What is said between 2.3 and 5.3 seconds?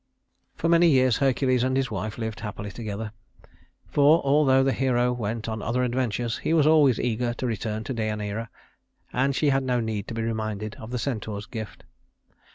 happily together; for, although the hero